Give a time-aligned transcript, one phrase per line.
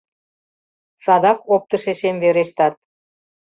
[1.03, 2.73] Садак оптышешем верештат!